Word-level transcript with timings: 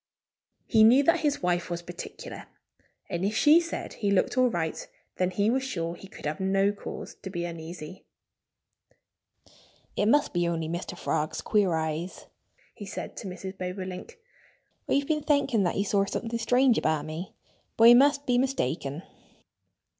He 0.65 0.83
knew 0.83 1.03
that 1.03 1.19
his 1.19 1.43
wife 1.43 1.69
was 1.69 1.83
particular. 1.83 2.47
And 3.07 3.23
if 3.23 3.35
she 3.37 3.59
said 3.59 3.93
he 3.93 4.09
looked 4.09 4.35
all 4.35 4.49
right 4.49 4.87
then 5.17 5.29
he 5.29 5.51
was 5.51 5.61
sure 5.61 5.93
he 5.93 6.07
could 6.07 6.25
have 6.25 6.39
no 6.39 6.71
cause 6.71 7.13
to 7.21 7.29
be 7.29 7.45
uneasy. 7.45 8.03
"It 9.95 10.07
must 10.07 10.33
be 10.33 10.47
only 10.47 10.67
Mr. 10.67 10.97
Frog's 10.97 11.41
queer 11.41 11.75
eyes," 11.75 12.25
he 12.73 12.87
said 12.87 13.15
to 13.17 13.27
Mrs. 13.27 13.59
Bobolink. 13.59 14.17
"I've 14.89 15.05
been 15.05 15.21
thinking 15.21 15.61
that 15.65 15.75
he 15.75 15.83
saw 15.83 16.05
something 16.05 16.39
strange 16.39 16.79
about 16.79 17.05
me. 17.05 17.35
But 17.77 17.89
I 17.89 17.93
must 17.93 18.25
be 18.25 18.39
mistaken." 18.39 19.03